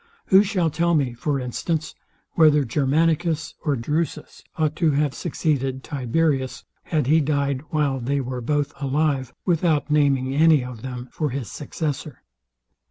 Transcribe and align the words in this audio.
Who 0.29 0.41
shall 0.41 0.71
tell 0.71 0.95
me, 0.95 1.13
for 1.13 1.39
instance, 1.39 1.93
whether 2.31 2.63
Germanicus, 2.63 3.53
or 3.63 3.75
Drufus, 3.75 4.43
ought 4.55 4.75
to 4.77 4.89
have 4.93 5.13
succeeded 5.13 5.83
Tiberius, 5.83 6.63
had 6.85 7.05
he 7.05 7.21
died 7.21 7.61
while 7.69 7.99
they 7.99 8.19
were 8.19 8.41
both 8.41 8.73
alive, 8.81 9.31
without 9.45 9.91
naming 9.91 10.33
any 10.33 10.63
of 10.65 10.81
them 10.81 11.07
for 11.11 11.29
his 11.29 11.51
successor? 11.51 12.23